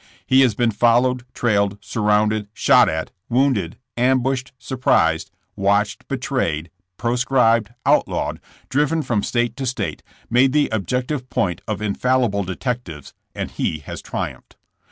[0.25, 8.39] He has been followed, trailed, surrounded, shot at, wounded, ambushed, surprised, watched, betrayed, proscribed, outlawed,
[8.67, 14.01] driven from state to state, made the objective point of infallible detectives, and he has
[14.01, 14.55] triumphed.